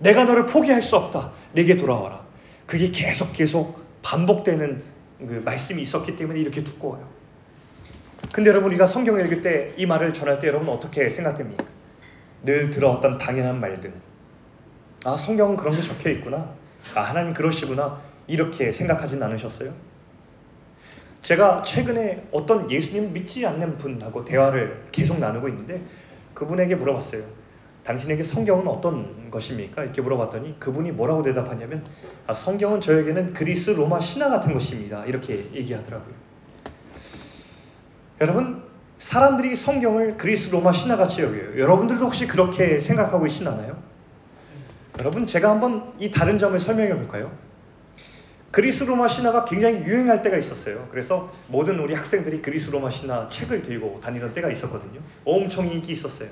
내가 0.00 0.24
너를 0.24 0.46
포기할 0.46 0.82
수 0.82 0.96
없다. 0.96 1.30
내게 1.52 1.76
돌아와라. 1.76 2.20
그게 2.66 2.90
계속 2.90 3.32
계속 3.32 3.80
반복되는 4.02 4.82
그 5.20 5.40
말씀이 5.44 5.80
있었기 5.80 6.16
때문에 6.16 6.40
이렇게 6.40 6.64
두꺼워요. 6.64 7.08
근데 8.32 8.50
여러분 8.50 8.70
우리가 8.70 8.88
성경을 8.88 9.24
읽을 9.26 9.40
때 9.40 9.74
이 9.78 9.86
말을 9.86 10.12
전할 10.12 10.40
때 10.40 10.48
여러분 10.48 10.68
어떻게 10.68 11.08
생각됩니까? 11.08 11.64
늘 12.42 12.70
들어왔던 12.70 13.18
당연한 13.18 13.60
말들. 13.60 13.92
아 15.04 15.16
성경은 15.16 15.56
그런 15.56 15.76
게 15.76 15.80
적혀 15.80 16.10
있구나. 16.10 16.50
아 16.94 17.00
하나님 17.00 17.32
그러시구나. 17.32 18.00
이렇게 18.26 18.72
생각하진 18.72 19.22
않으셨어요? 19.22 19.72
제가 21.22 21.62
최근에 21.62 22.28
어떤 22.30 22.70
예수님 22.70 23.12
믿지 23.12 23.44
않는 23.46 23.78
분하고 23.78 24.24
대화를 24.24 24.86
계속 24.92 25.18
나누고 25.18 25.48
있는데 25.48 25.82
그분에게 26.34 26.76
물어봤어요. 26.76 27.22
당신에게 27.82 28.22
성경은 28.22 28.66
어떤 28.66 29.30
것입니까? 29.30 29.84
이렇게 29.84 30.02
물어봤더니 30.02 30.58
그분이 30.58 30.92
뭐라고 30.92 31.22
대답하냐면 31.22 31.84
아, 32.26 32.32
성경은 32.34 32.80
저에게는 32.80 33.32
그리스 33.32 33.70
로마 33.70 34.00
신화 34.00 34.28
같은 34.28 34.52
것입니다. 34.52 35.04
이렇게 35.04 35.48
얘기하더라고요. 35.52 36.14
여러분 38.20 38.62
사람들이 38.98 39.54
성경을 39.54 40.16
그리스 40.16 40.50
로마 40.50 40.72
신화 40.72 40.96
같이 40.96 41.22
여겨요. 41.22 41.60
여러분들도 41.60 42.04
혹시 42.04 42.26
그렇게 42.26 42.80
생각하고 42.80 43.26
있나요? 43.26 43.76
여러분 44.98 45.26
제가 45.26 45.50
한번 45.50 45.92
이 45.98 46.10
다른 46.10 46.38
점을 46.38 46.58
설명해 46.58 46.96
볼까요? 46.96 47.30
그리스 48.50 48.84
로마 48.84 49.06
신화가 49.06 49.44
굉장히 49.44 49.84
유행할 49.84 50.22
때가 50.22 50.38
있었어요. 50.38 50.88
그래서 50.90 51.30
모든 51.48 51.78
우리 51.78 51.92
학생들이 51.92 52.40
그리스 52.40 52.70
로마 52.70 52.88
신화 52.88 53.28
책을 53.28 53.62
들고 53.62 54.00
다니던 54.00 54.32
때가 54.32 54.50
있었거든요. 54.50 55.00
엄청 55.24 55.68
인기 55.70 55.92
있었어요. 55.92 56.30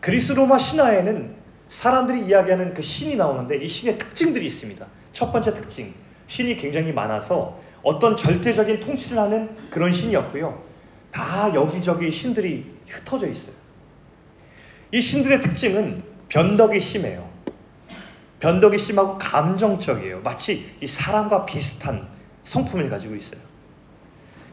그리스 0.00 0.32
로마 0.32 0.58
신화에는 0.58 1.34
사람들이 1.68 2.26
이야기하는 2.26 2.74
그 2.74 2.82
신이 2.82 3.16
나오는데 3.16 3.56
이 3.56 3.66
신의 3.66 3.98
특징들이 3.98 4.44
있습니다. 4.44 4.86
첫 5.12 5.32
번째 5.32 5.54
특징, 5.54 5.94
신이 6.26 6.56
굉장히 6.56 6.92
많아서 6.92 7.58
어떤 7.82 8.16
절대적인 8.16 8.80
통치를 8.80 9.18
하는 9.18 9.48
그런 9.70 9.90
신이었고요. 9.90 10.62
다 11.10 11.54
여기저기 11.54 12.10
신들이 12.10 12.66
흩어져 12.86 13.28
있어요. 13.28 13.56
이 14.92 15.00
신들의 15.00 15.40
특징은 15.40 16.02
변덕이 16.28 16.78
심해요. 16.78 17.33
변덕이 18.44 18.76
심하고 18.76 19.16
감정적이에요. 19.16 20.20
마치 20.20 20.70
이 20.78 20.86
사람과 20.86 21.46
비슷한 21.46 22.06
성품을 22.42 22.90
가지고 22.90 23.16
있어요. 23.16 23.40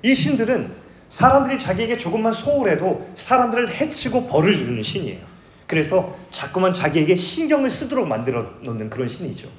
이 0.02 0.16
신들은 0.16 0.72
사람들이 1.10 1.60
자기에게 1.60 1.98
조금만 1.98 2.32
소홀해도 2.32 3.12
사람들을 3.16 3.70
해치고 3.70 4.28
벌을 4.28 4.56
주는 4.56 4.82
신이에요. 4.82 5.20
그래서 5.68 6.18
자꾸만 6.30 6.72
자기에게 6.72 7.16
신경을 7.16 7.70
쓰도록 7.70 8.08
만들어 8.08 8.44
놓는 8.62 8.90
그런 8.90 9.10
신이죠. 9.10 9.50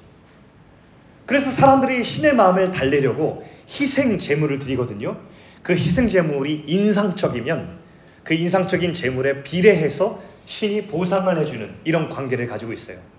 그래서 1.26 1.50
사람들이 1.50 2.02
신의 2.02 2.34
마음을 2.34 2.72
달래려고 2.72 3.46
희생 3.68 4.16
제물을 4.16 4.58
드리거든요. 4.58 5.18
그 5.62 5.74
희생 5.74 6.08
제물이 6.08 6.64
인상적이면 6.66 7.80
그 8.24 8.32
인상적인 8.32 8.94
제물에 8.94 9.42
비례해서 9.42 10.22
신이 10.46 10.86
보상을 10.86 11.36
해주는 11.36 11.70
이런 11.84 12.08
관계를 12.08 12.46
가지고 12.46 12.72
있어요. 12.72 13.11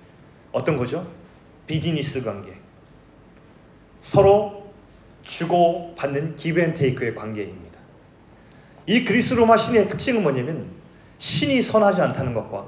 어떤 0.53 0.77
거죠? 0.77 1.05
비즈니스 1.67 2.23
관계. 2.23 2.53
서로 3.99 4.71
주고 5.21 5.93
받는 5.95 6.37
기브앤테이크의 6.37 7.15
관계입니다. 7.15 7.79
이 8.85 9.03
그리스 9.03 9.33
로마 9.33 9.57
신의 9.57 9.89
특징은 9.89 10.23
뭐냐면 10.23 10.67
신이 11.17 11.61
선하지 11.61 12.01
않다는 12.01 12.33
것과 12.33 12.67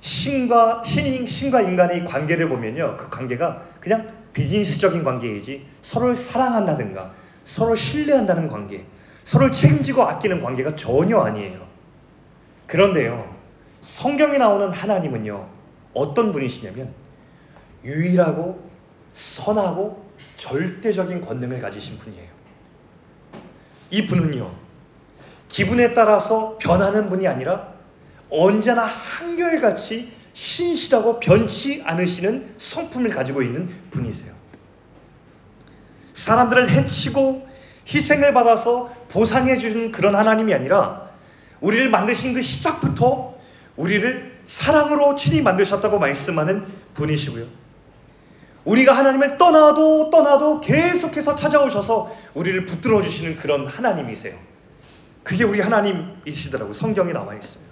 신과 0.00 0.84
신 0.84 1.26
신과 1.26 1.62
인간의 1.62 2.04
관계를 2.04 2.48
보면요. 2.48 2.96
그 2.96 3.08
관계가 3.08 3.62
그냥 3.80 4.12
비즈니스적인 4.32 5.02
관계이지 5.02 5.66
서로를 5.80 6.14
사랑한다든가 6.14 7.12
서로 7.44 7.74
신뢰한다는 7.74 8.48
관계, 8.48 8.84
서로를 9.24 9.52
책임지고 9.52 10.02
아끼는 10.02 10.42
관계가 10.42 10.74
전혀 10.76 11.18
아니에요. 11.18 11.64
그런데요, 12.66 13.34
성경에 13.80 14.36
나오는 14.36 14.70
하나님은요, 14.72 15.48
어떤 15.94 16.32
분이시냐면, 16.32 16.92
유일하고 17.84 18.70
선하고 19.12 20.06
절대적인 20.34 21.20
권능을 21.20 21.60
가지신 21.60 21.98
분이에요. 21.98 22.28
이 23.90 24.06
분은요, 24.06 24.52
기분에 25.48 25.94
따라서 25.94 26.58
변하는 26.58 27.08
분이 27.08 27.26
아니라 27.26 27.72
언제나 28.30 28.84
한결같이 28.84 30.12
신실하고 30.32 31.18
변치 31.20 31.82
않으시는 31.84 32.54
성품을 32.58 33.10
가지고 33.10 33.42
있는 33.42 33.70
분이세요. 33.90 34.34
사람들을 36.12 36.70
해치고 36.70 37.46
희생을 37.88 38.34
받아서 38.34 38.92
보상해 39.08 39.56
주는 39.56 39.92
그런 39.92 40.14
하나님이 40.14 40.52
아니라 40.52 41.08
우리를 41.60 41.88
만드신 41.88 42.34
그 42.34 42.42
시작부터 42.42 43.36
우리를 43.76 44.40
사랑으로 44.44 45.14
친히 45.14 45.40
만드셨다고 45.40 45.98
말씀하는 45.98 46.66
분이시고요. 46.94 47.65
우리가 48.66 48.92
하나님을 48.92 49.38
떠나도 49.38 50.10
떠나도 50.10 50.60
계속해서 50.60 51.34
찾아오셔서 51.34 52.14
우리를 52.34 52.66
붙들어 52.66 53.00
주시는 53.00 53.36
그런 53.36 53.66
하나님이세요. 53.66 54.34
그게 55.22 55.44
우리 55.44 55.60
하나님이시더라고요. 55.60 56.74
성경에 56.74 57.12
나와 57.12 57.34
있어요. 57.34 57.64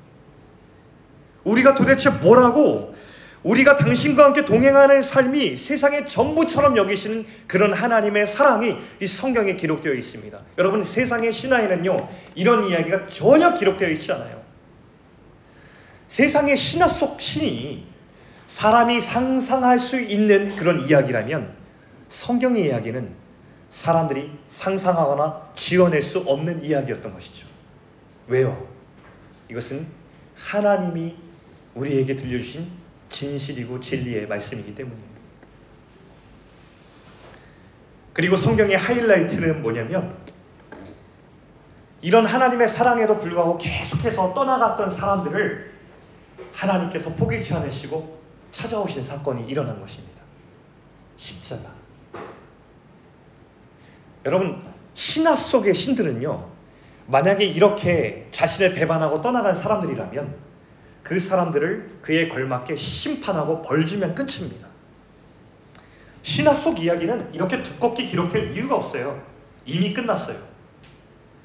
우리가 1.43 1.75
도대체 1.75 2.11
뭐라고 2.11 2.95
우리가 3.43 3.77
당신과 3.77 4.25
함께 4.25 4.45
동행하는 4.45 5.03
삶이 5.03 5.57
세상의 5.57 6.07
전부처럼 6.07 6.77
여기시는 6.77 7.27
그런 7.47 7.75
하나님의 7.75 8.27
사랑이 8.27 8.77
이 9.01 9.07
성경에 9.07 9.57
기록되어 9.57 9.93
있습니다. 9.93 10.41
여러분 10.59 10.83
세상의 10.83 11.33
신화에는요 11.33 11.97
이런 12.37 12.67
이야기가 12.67 13.07
전혀 13.09 13.53
기록되어 13.53 13.91
있지 13.91 14.13
않아요. 14.13 14.43
세상의 16.07 16.57
신화 16.57 16.87
속 16.87 17.21
신이 17.21 17.94
사람이 18.47 19.01
상상할 19.01 19.79
수 19.79 20.01
있는 20.01 20.55
그런 20.57 20.87
이야기라면 20.87 21.55
성경의 22.09 22.67
이야기는 22.67 23.25
사람들이 23.71 24.31
상상하거나 24.47 25.51
지어낼 25.55 26.01
수 26.01 26.21
없는 26.21 26.63
이야기였던 26.65 27.13
것이죠. 27.13 27.47
왜요? 28.29 28.69
이것은 29.51 29.87
하나님이 30.37 31.17
우리에게 31.75 32.15
들려주신 32.15 32.71
진실이고 33.09 33.81
진리의 33.81 34.27
말씀이기 34.27 34.75
때문입니다. 34.75 35.15
그리고 38.13 38.37
성경의 38.37 38.77
하이라이트는 38.77 39.61
뭐냐면 39.61 40.17
이런 42.01 42.27
하나님의 42.27 42.69
사랑에도 42.69 43.19
불구하고 43.19 43.59
계속해서 43.59 44.35
떠나갔던 44.35 44.91
사람들을 44.91 45.73
하나님께서 46.53 47.11
포기치 47.15 47.55
않으시고 47.55 48.24
찾아오신 48.55 49.03
사건이 49.03 49.51
일어난 49.51 49.81
것입니다. 49.81 50.23
십자가. 51.17 51.73
여러분, 54.25 54.63
신화 54.95 55.35
속의 55.35 55.75
신들은요, 55.75 56.49
만약에 57.09 57.45
이렇게 57.45 58.27
자신을 58.31 58.75
배반하고 58.75 59.21
떠나간 59.21 59.55
사람들이라면 59.55 60.37
그 61.03 61.19
사람들을 61.19 61.99
그에 62.01 62.29
걸맞게 62.29 62.77
심판하고 62.77 63.61
벌주면 63.61 64.15
끝입니다. 64.15 64.69
신화 66.23 66.55
속 66.55 66.81
이야기는 66.81 67.35
이렇게 67.35 67.61
두껍게 67.61 68.07
기록할 68.07 68.53
이유가 68.53 68.77
없어요. 68.77 69.21
이미 69.67 69.93
끝났어요. 69.93 70.39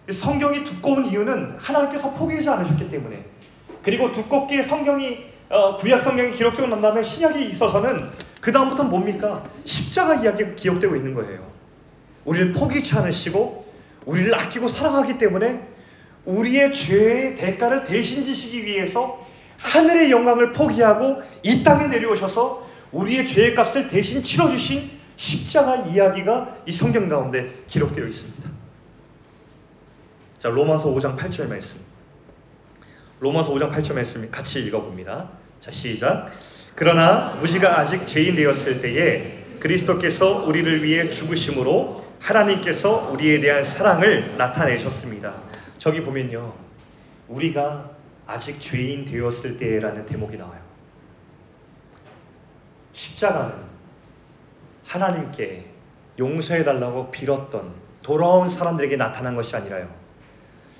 성경이 0.09 0.63
두꺼운 0.63 1.05
이유는 1.05 1.57
하나님께서 1.57 2.13
포기하지 2.13 2.49
않으셨기 2.49 2.89
때문에 2.89 3.25
그리고 3.81 4.11
두껍게 4.11 4.63
성경이 4.63 5.38
어, 5.49 5.75
구약 5.77 5.99
성경이 6.01 6.33
기록되고 6.33 6.67
난 6.67 6.81
다음에 6.81 7.01
신약이 7.01 7.49
있어서는 7.49 8.09
그 8.39 8.51
다음부터 8.51 8.83
뭡니까? 8.83 9.43
십자가 9.65 10.15
이야기가 10.15 10.51
기록되고 10.55 10.95
있는 10.95 11.13
거예요. 11.13 11.49
우리를 12.25 12.51
포기치 12.51 12.95
않으시고 12.97 13.65
우리를 14.05 14.33
아끼고 14.33 14.67
사랑하기 14.67 15.17
때문에 15.17 15.67
우리의 16.25 16.73
죄의 16.73 17.35
대가를 17.35 17.83
대신 17.83 18.23
지시기 18.23 18.65
위해서 18.65 19.25
하늘의 19.57 20.11
영광을 20.11 20.53
포기하고 20.53 21.21
이 21.43 21.63
땅에 21.63 21.87
내려오셔서 21.87 22.67
우리의 22.91 23.27
죄의 23.27 23.55
값을 23.55 23.87
대신 23.87 24.21
치러주신 24.21 24.99
십자가 25.15 25.75
이야기가 25.75 26.57
이 26.65 26.71
성경 26.71 27.09
가운데 27.09 27.63
기록되어 27.67 28.05
있습니다. 28.05 28.49
자, 30.39 30.49
로마서 30.49 30.93
5장 30.93 31.17
8절 31.17 31.49
말씀. 31.49 31.79
로마서 33.19 33.51
5장 33.51 33.71
8절 33.71 33.95
말씀 33.95 34.29
같이 34.31 34.61
읽어봅니다. 34.61 35.38
자, 35.59 35.71
시작. 35.71 36.31
그러나 36.73 37.37
우리가 37.41 37.79
아직 37.79 38.07
죄인 38.07 38.37
되었을 38.37 38.81
때에 38.81 39.57
그리스도께서 39.59 40.45
우리를 40.45 40.83
위해 40.83 41.09
죽으심으로 41.09 42.05
하나님께서 42.21 43.09
우리에 43.11 43.41
대한 43.41 43.61
사랑을 43.61 44.37
나타내셨습니다. 44.37 45.33
저기 45.77 46.01
보면요. 46.01 46.53
우리가 47.27 47.91
아직 48.25 48.59
죄인 48.61 49.03
되었을 49.03 49.57
때라는 49.57 50.05
대목이 50.05 50.37
나와요. 50.37 50.61
십자가는 52.93 53.53
하나님께 54.85 55.65
용서해 56.17 56.63
달라고 56.63 57.11
빌었던 57.11 57.73
돌아온 58.01 58.47
사람들에게 58.47 58.95
나타난 58.95 59.35
것이 59.35 59.57
아니라요. 59.57 59.89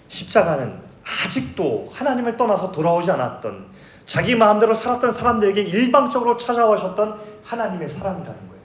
십자가는 0.08 0.80
아직도 1.04 1.90
하나님을 1.92 2.38
떠나서 2.38 2.72
돌아오지 2.72 3.12
않았던 3.12 3.89
자기 4.10 4.36
마음대로 4.36 4.74
살았던 4.74 5.12
사람들에게 5.12 5.62
일방적으로 5.62 6.36
찾아오셨던 6.36 7.42
하나님의 7.44 7.88
사랑이라는 7.88 8.40
거예요. 8.48 8.64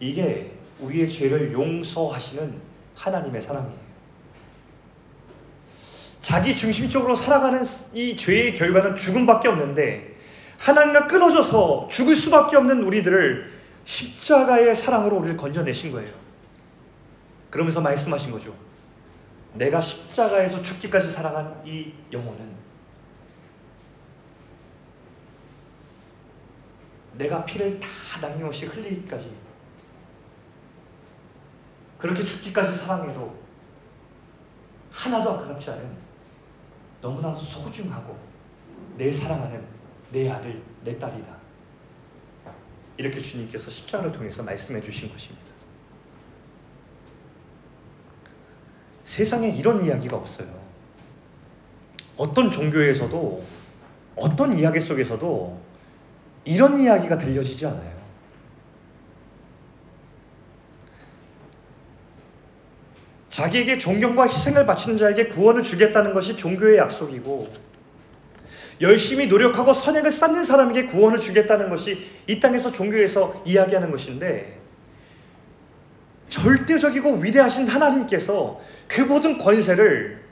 이게 0.00 0.52
우리의 0.80 1.10
죄를 1.10 1.52
용서하시는 1.52 2.54
하나님의 2.94 3.42
사랑이에요. 3.42 3.78
자기 6.22 6.54
중심적으로 6.54 7.14
살아가는 7.14 7.62
이 7.92 8.16
죄의 8.16 8.54
결과는 8.54 8.96
죽음밖에 8.96 9.48
없는데 9.48 10.16
하나님과 10.58 11.08
끊어져서 11.08 11.88
죽을 11.90 12.16
수밖에 12.16 12.56
없는 12.56 12.84
우리들을 12.84 13.52
십자가의 13.84 14.74
사랑으로 14.74 15.18
우리를 15.18 15.36
건져내신 15.36 15.92
거예요. 15.92 16.10
그러면서 17.50 17.82
말씀하신 17.82 18.32
거죠. 18.32 18.65
내가 19.56 19.80
십자가에서 19.80 20.62
죽기까지 20.62 21.10
사랑한 21.10 21.62
이 21.66 21.92
영혼은 22.12 22.56
내가 27.14 27.44
피를 27.44 27.80
다 27.80 27.88
남김없이 28.20 28.66
흘리기까지 28.66 29.34
그렇게 31.98 32.22
죽기까지 32.22 32.76
사랑해도 32.76 33.46
하나도 34.90 35.30
아깝지 35.30 35.70
않은 35.70 35.96
너무나도 37.00 37.40
소중하고 37.40 38.18
내 38.96 39.10
사랑하는 39.10 39.64
내 40.10 40.30
아들, 40.30 40.62
내 40.82 40.98
딸이다. 40.98 41.36
이렇게 42.96 43.20
주님께서 43.20 43.70
십자가를 43.70 44.12
통해서 44.12 44.42
말씀해 44.42 44.80
주신 44.80 45.10
것입니다. 45.10 45.45
세상에 49.06 49.48
이런 49.48 49.84
이야기가 49.84 50.16
없어요. 50.16 50.48
어떤 52.16 52.50
종교에서도 52.50 53.44
어떤 54.16 54.58
이야기 54.58 54.80
속에서도 54.80 55.60
이런 56.44 56.76
이야기가 56.76 57.16
들려지지 57.16 57.66
않아요. 57.66 57.96
자기에게 63.28 63.78
존경과 63.78 64.26
희생을 64.26 64.66
바치는 64.66 64.98
자에게 64.98 65.28
구원을 65.28 65.62
주겠다는 65.62 66.12
것이 66.12 66.36
종교의 66.36 66.78
약속이고 66.78 67.48
열심히 68.80 69.28
노력하고 69.28 69.72
선행을 69.72 70.10
쌓는 70.10 70.44
사람에게 70.44 70.86
구원을 70.86 71.20
주겠다는 71.20 71.68
것이 71.68 72.10
이 72.26 72.40
땅에서 72.40 72.72
종교에서 72.72 73.40
이야기하는 73.44 73.92
것인데 73.92 74.55
절대적이고 76.28 77.16
위대하신 77.16 77.68
하나님께서 77.68 78.60
그 78.88 79.02
모든 79.02 79.38
권세를 79.38 80.24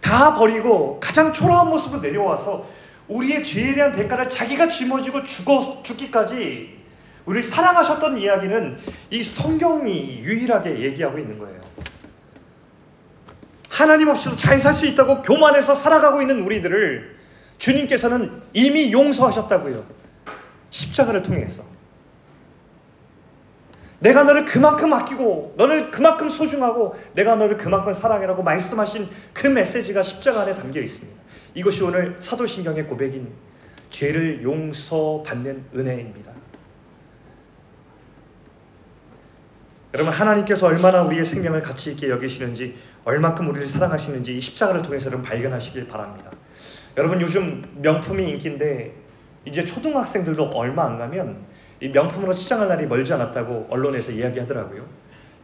다 0.00 0.34
버리고 0.34 0.98
가장 1.00 1.32
초라한 1.32 1.68
모습으로 1.68 2.00
내려와서 2.00 2.66
우리의 3.08 3.42
죄에 3.42 3.74
대한 3.74 3.92
대가를 3.92 4.28
자기가 4.28 4.68
짊어지고 4.68 5.24
죽어 5.24 5.82
죽기까지 5.82 6.78
우리를 7.24 7.42
사랑하셨던 7.42 8.18
이야기는 8.18 8.78
이 9.10 9.22
성경이 9.22 10.20
유일하게 10.20 10.80
얘기하고 10.80 11.18
있는 11.18 11.38
거예요. 11.38 11.60
하나님 13.70 14.08
없이도 14.08 14.34
잘 14.36 14.58
살 14.58 14.74
수 14.74 14.86
있다고 14.86 15.22
교만해서 15.22 15.74
살아가고 15.74 16.20
있는 16.20 16.40
우리들을 16.40 17.16
주님께서는 17.58 18.42
이미 18.54 18.92
용서하셨다고요. 18.92 19.84
십자가를 20.70 21.22
통해서. 21.22 21.62
내가 24.00 24.22
너를 24.22 24.44
그만큼 24.44 24.92
아끼고 24.92 25.54
너를 25.56 25.90
그만큼 25.90 26.28
소중하고 26.28 26.94
내가 27.14 27.34
너를 27.34 27.56
그만큼 27.56 27.92
사랑해라고 27.92 28.42
말씀하신 28.42 29.08
그 29.32 29.46
메시지가 29.48 30.02
십자가 30.02 30.42
안에 30.42 30.54
담겨 30.54 30.80
있습니다. 30.80 31.18
이것이 31.54 31.82
오늘 31.82 32.16
사도신경의 32.20 32.86
고백인 32.86 33.28
죄를 33.90 34.42
용서받는 34.42 35.64
은혜입니다. 35.74 36.32
여러분 39.94 40.12
하나님께서 40.12 40.66
얼마나 40.66 41.02
우리의 41.02 41.24
생명을 41.24 41.62
가치 41.62 41.92
있게 41.92 42.10
여기시는지 42.10 42.76
얼만큼 43.04 43.48
우리를 43.48 43.66
사랑하시는지 43.66 44.36
이 44.36 44.40
십자가를 44.40 44.82
통해서 44.82 45.06
여러분 45.06 45.24
발견하시길 45.24 45.88
바랍니다. 45.88 46.30
여러분 46.96 47.20
요즘 47.20 47.64
명품이 47.76 48.28
인기인데 48.28 48.94
이제 49.46 49.64
초등학생들도 49.64 50.50
얼마 50.50 50.84
안 50.84 50.98
가면 50.98 51.38
이 51.80 51.88
명품으로 51.88 52.32
치장할 52.32 52.68
날이 52.68 52.86
멀지 52.86 53.12
않았다고 53.12 53.68
언론에서 53.70 54.12
이야기하더라고요. 54.12 54.84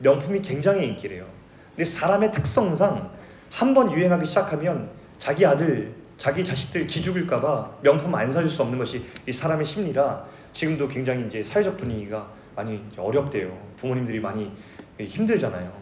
명품이 0.00 0.42
굉장히 0.42 0.86
인기래요. 0.88 1.24
근데 1.70 1.84
사람의 1.84 2.32
특성상 2.32 3.10
한 3.50 3.74
번 3.74 3.92
유행하기 3.92 4.26
시작하면 4.26 4.90
자기 5.16 5.46
아들, 5.46 5.94
자기 6.16 6.42
자식들 6.44 6.86
기죽을까봐 6.88 7.78
명품 7.82 8.12
안 8.14 8.30
사줄 8.32 8.50
수 8.50 8.62
없는 8.62 8.78
것이 8.78 9.04
이 9.26 9.32
사람의 9.32 9.64
심리라 9.64 10.24
지금도 10.52 10.88
굉장히 10.88 11.24
이제 11.26 11.42
사회적 11.42 11.76
분위기가 11.76 12.28
많이 12.56 12.82
어렵대요. 12.96 13.56
부모님들이 13.76 14.18
많이 14.20 14.50
힘들잖아요. 14.98 15.72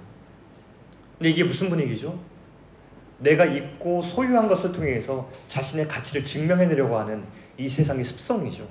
근데 1.18 1.30
이게 1.30 1.44
무슨 1.44 1.70
분위기죠? 1.70 2.18
내가 3.18 3.44
입고 3.44 4.02
소유한 4.02 4.48
것을 4.48 4.72
통해서 4.72 5.30
자신의 5.46 5.86
가치를 5.88 6.24
증명해내려고 6.24 6.98
하는 6.98 7.24
이 7.56 7.68
세상의 7.68 8.02
습성이죠. 8.04 8.66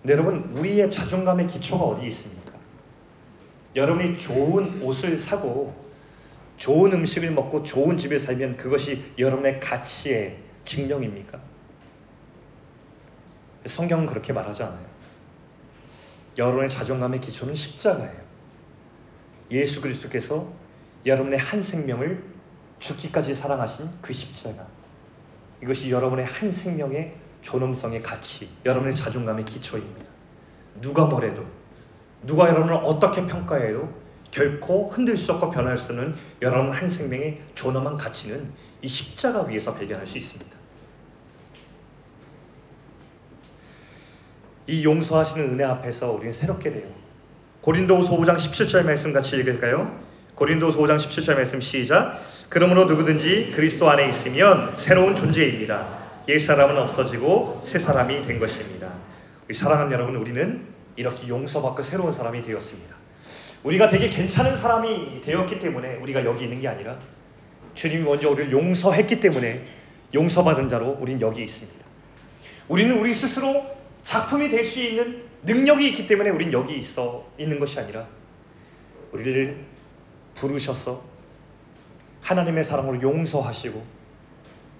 근데 0.00 0.14
여러분, 0.14 0.50
우리의 0.56 0.90
자존감의 0.90 1.46
기초가 1.46 1.84
어디 1.84 2.06
있습니까? 2.06 2.52
여러분이 3.76 4.16
좋은 4.18 4.82
옷을 4.82 5.16
사고 5.18 5.74
좋은 6.56 6.92
음식을 6.92 7.30
먹고 7.30 7.62
좋은 7.62 7.96
집에 7.96 8.18
살면 8.18 8.56
그것이 8.56 9.12
여러분의 9.18 9.60
가치의 9.60 10.38
증명입니까? 10.62 11.40
성경은 13.66 14.06
그렇게 14.06 14.32
말하지 14.32 14.62
않아요. 14.64 14.86
여러분의 16.38 16.68
자존감의 16.68 17.20
기초는 17.20 17.54
십자가예요. 17.54 18.20
예수 19.50 19.80
그리스도께서 19.80 20.52
여러분의 21.04 21.38
한 21.38 21.60
생명을 21.60 22.22
죽기까지 22.78 23.34
사랑하신 23.34 23.88
그 24.00 24.12
십자가. 24.12 24.66
이것이 25.62 25.90
여러분의 25.90 26.24
한 26.24 26.50
생명의 26.50 27.14
존엄성의 27.42 28.02
가치, 28.02 28.48
여러분의 28.64 28.94
자존감의 28.94 29.44
기초입니다. 29.44 30.06
누가 30.80 31.04
뭐래도, 31.04 31.44
누가 32.26 32.48
여러분을 32.48 32.74
어떻게 32.84 33.26
평가해도 33.26 34.00
결코 34.30 34.88
흔들 34.88 35.16
수 35.16 35.32
없고 35.32 35.50
변할 35.50 35.76
수 35.76 35.92
없는 35.92 36.14
여러분 36.42 36.70
한 36.70 36.88
생명의 36.88 37.40
존엄한 37.54 37.96
가치는 37.96 38.50
이 38.82 38.88
십자가 38.88 39.42
위에서 39.42 39.74
발견할 39.74 40.06
수 40.06 40.18
있습니다. 40.18 40.50
이 44.68 44.84
용서하시는 44.84 45.50
은혜 45.50 45.64
앞에서 45.64 46.12
우리는 46.12 46.32
새롭게 46.32 46.70
돼요. 46.70 46.88
고린도후서 47.60 48.16
5장 48.16 48.36
17절 48.36 48.84
말씀 48.84 49.12
같이 49.12 49.36
읽을까요? 49.36 49.98
고린도후서 50.36 50.78
5장 50.78 50.96
17절 50.96 51.34
말씀 51.34 51.60
시작. 51.60 52.20
그러므로 52.48 52.84
누구든지 52.84 53.50
그리스도 53.54 53.90
안에 53.90 54.08
있으면 54.08 54.72
새로운 54.76 55.14
존재입니다. 55.14 56.09
옛 56.30 56.38
사람은 56.38 56.76
없어지고 56.78 57.60
새 57.64 57.80
사람이 57.80 58.22
된 58.22 58.38
것입니다. 58.38 58.94
우리 59.48 59.54
사랑하는 59.54 59.90
여러분, 59.90 60.14
우리는 60.14 60.64
이렇게 60.94 61.26
용서받고 61.26 61.82
새로운 61.82 62.12
사람이 62.12 62.40
되었습니다. 62.42 62.94
우리가 63.64 63.88
되게 63.88 64.08
괜찮은 64.08 64.54
사람이 64.56 65.20
되었기 65.22 65.58
때문에 65.58 65.96
우리가 65.96 66.24
여기 66.24 66.44
있는 66.44 66.60
게 66.60 66.68
아니라 66.68 66.96
주님이 67.74 68.04
먼저 68.04 68.30
우리를 68.30 68.52
용서했기 68.52 69.18
때문에 69.18 69.66
용서받은 70.14 70.68
자로 70.68 70.98
우린 71.00 71.20
여기 71.20 71.42
있습니다. 71.42 71.84
우리는 72.68 72.96
우리 72.96 73.12
스스로 73.12 73.66
작품이 74.04 74.48
될 74.48 74.64
수 74.64 74.80
있는 74.80 75.24
능력이 75.42 75.88
있기 75.88 76.06
때문에 76.06 76.30
우린 76.30 76.52
여기 76.52 76.76
있어 76.76 77.26
있는 77.38 77.58
것이 77.58 77.80
아니라 77.80 78.06
우리를 79.10 79.56
부르셔서 80.36 81.02
하나님의 82.22 82.62
사랑으로 82.62 83.02
용서하시고 83.02 83.99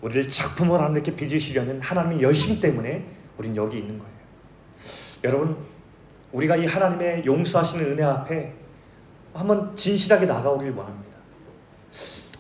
우리를 0.02 0.28
작품을 0.28 0.78
하나님께 0.78 1.14
빚으시려는 1.14 1.80
하나님의 1.80 2.22
열심 2.22 2.60
때문에 2.60 3.04
우린 3.38 3.54
여기 3.56 3.78
있는 3.78 3.98
거예요. 3.98 4.12
여러분, 5.24 5.56
우리가 6.32 6.56
이 6.56 6.66
하나님의 6.66 7.24
용서하시는 7.26 7.84
은혜 7.84 8.02
앞에 8.02 8.52
한번 9.34 9.74
진실하게 9.76 10.26
나가오길 10.26 10.70
원합니다. 10.70 11.16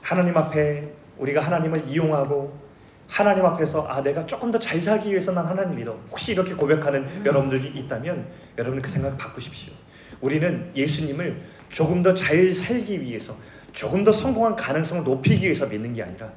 하나님 0.00 0.36
앞에 0.36 0.92
우리가 1.18 1.40
하나님을 1.40 1.86
이용하고 1.86 2.58
하나님 3.06 3.44
앞에서 3.44 3.86
아 3.88 4.00
내가 4.02 4.24
조금 4.24 4.50
더 4.50 4.58
잘 4.58 4.80
살기 4.80 5.10
위해서 5.10 5.32
난 5.32 5.46
하나님 5.46 5.76
믿어. 5.76 5.98
혹시 6.10 6.32
이렇게 6.32 6.54
고백하는 6.54 7.02
음. 7.02 7.22
여러분들이 7.26 7.68
있다면 7.80 8.26
여러분 8.56 8.80
그 8.80 8.88
생각 8.88 9.16
바꾸십시오. 9.18 9.72
우리는 10.20 10.70
예수님을 10.74 11.40
조금 11.68 12.02
더 12.02 12.14
잘 12.14 12.52
살기 12.52 13.00
위해서 13.00 13.36
조금 13.72 14.04
더 14.04 14.12
성공한 14.12 14.56
가능성을 14.56 15.04
높이기 15.04 15.44
위해서 15.44 15.66
믿는 15.66 15.92
게 15.94 16.02
아니라 16.02 16.32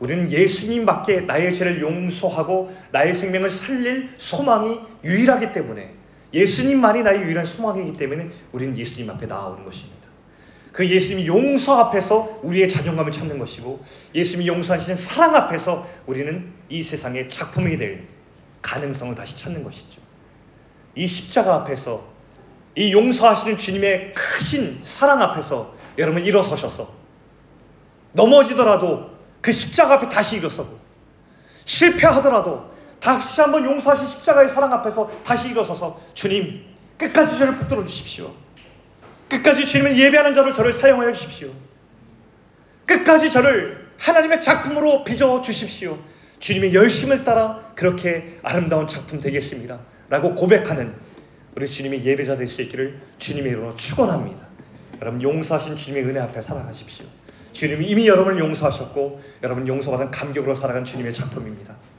우리는 0.00 0.30
예수님밖에 0.30 1.22
나의 1.22 1.52
죄를 1.52 1.80
용서하고 1.80 2.72
나의 2.92 3.12
생명을 3.12 3.50
살릴 3.50 4.10
소망이 4.16 4.80
유일하기 5.04 5.52
때문에 5.52 5.94
예수님만이 6.32 7.02
나의 7.02 7.22
유일한 7.22 7.44
소망이기 7.44 7.96
때문에 7.96 8.28
우리는 8.52 8.76
예수님 8.76 9.10
앞에 9.10 9.26
나아오는 9.26 9.64
것입니다. 9.64 9.98
그 10.72 10.88
예수님이 10.88 11.26
용서 11.26 11.76
앞에서 11.84 12.38
우리의 12.42 12.68
자존감을 12.68 13.10
찾는 13.10 13.38
것이고 13.38 13.82
예수님이 14.14 14.46
용서하시는 14.48 14.94
사랑 14.94 15.34
앞에서 15.34 15.88
우리는 16.06 16.52
이 16.68 16.82
세상의 16.82 17.28
작품이 17.28 17.76
될 17.76 18.04
가능성을 18.62 19.14
다시 19.14 19.36
찾는 19.36 19.64
것이죠. 19.64 20.00
이 20.94 21.06
십자가 21.06 21.56
앞에서 21.56 22.06
이 22.76 22.92
용서하시는 22.92 23.58
주님의 23.58 24.14
크신 24.14 24.80
사랑 24.84 25.20
앞에서 25.22 25.74
여러분 25.96 26.24
일어서셔서 26.24 26.92
넘어지더라도 28.12 29.17
그 29.48 29.52
십자가 29.52 29.94
앞에 29.94 30.10
다시 30.10 30.36
일어서고 30.36 30.78
실패하더라도 31.64 32.70
다시 33.00 33.40
한번 33.40 33.64
용서하신 33.64 34.06
십자가의 34.06 34.46
사랑 34.46 34.70
앞에서 34.74 35.10
다시 35.24 35.48
일어서서 35.48 35.98
주님 36.12 36.66
끝까지 36.98 37.38
저를 37.38 37.56
붙들어 37.56 37.82
주십시오. 37.82 38.30
끝까지 39.30 39.64
주님을 39.64 39.98
예배하는 39.98 40.34
자로 40.34 40.52
저를 40.52 40.70
사용하여 40.70 41.10
주십시오. 41.14 41.48
끝까지 42.84 43.30
저를 43.30 43.88
하나님의 43.98 44.38
작품으로 44.38 45.02
빚어 45.04 45.40
주십시오. 45.40 45.98
주님의 46.40 46.74
열심을 46.74 47.24
따라 47.24 47.72
그렇게 47.74 48.38
아름다운 48.42 48.86
작품 48.86 49.18
되겠습니다. 49.18 49.78
라고 50.10 50.34
고백하는 50.34 50.94
우리 51.56 51.66
주님의 51.66 52.04
예배자 52.04 52.36
될 52.36 52.46
수 52.46 52.60
있기를 52.60 53.00
주님의 53.16 53.52
이름으로 53.52 53.76
축원합니다. 53.76 54.46
여러분 55.00 55.22
용서하신 55.22 55.74
주님의 55.74 56.04
은혜 56.10 56.20
앞에 56.20 56.38
살아가십시오. 56.38 57.06
주님이 57.52 57.86
이미 57.86 58.08
여러분을 58.08 58.38
용서하셨고 58.38 59.20
여러분 59.42 59.66
용서받은 59.66 60.10
감격으로 60.10 60.54
살아간 60.54 60.84
주님의 60.84 61.12
작품입니다. 61.12 61.76